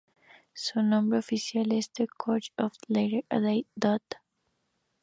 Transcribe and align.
Su 0.55 0.81
nombre 0.81 1.19
oficial 1.19 1.71
es 1.73 1.91
"The 1.91 2.07
Church 2.07 2.53
of 2.57 2.73
the 2.87 3.21
Latter-Day 3.27 3.67
Dude". 3.75 3.99